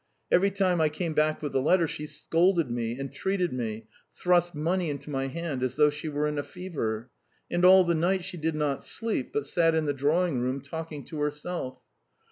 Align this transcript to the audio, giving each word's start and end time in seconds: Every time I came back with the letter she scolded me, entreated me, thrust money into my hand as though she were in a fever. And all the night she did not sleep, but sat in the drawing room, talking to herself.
Every 0.31 0.49
time 0.49 0.81
I 0.81 0.89
came 0.89 1.13
back 1.13 1.43
with 1.43 1.51
the 1.51 1.61
letter 1.61 1.87
she 1.87 2.07
scolded 2.07 2.71
me, 2.71 2.99
entreated 2.99 3.53
me, 3.53 3.85
thrust 4.15 4.55
money 4.55 4.89
into 4.89 5.11
my 5.11 5.27
hand 5.27 5.61
as 5.61 5.75
though 5.75 5.91
she 5.91 6.09
were 6.09 6.25
in 6.25 6.39
a 6.39 6.41
fever. 6.43 7.11
And 7.51 7.63
all 7.63 7.83
the 7.83 7.93
night 7.93 8.23
she 8.23 8.37
did 8.37 8.55
not 8.55 8.83
sleep, 8.83 9.31
but 9.31 9.45
sat 9.45 9.75
in 9.75 9.85
the 9.85 9.93
drawing 9.93 10.39
room, 10.39 10.59
talking 10.61 11.05
to 11.05 11.19
herself. 11.19 11.77